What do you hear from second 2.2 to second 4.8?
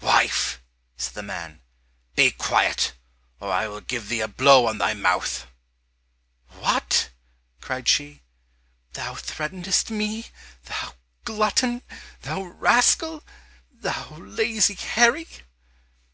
quiet, or I will give thee a blow on